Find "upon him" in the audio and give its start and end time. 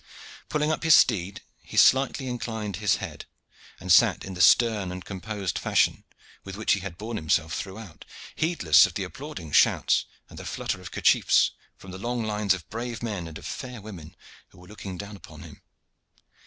15.15-15.61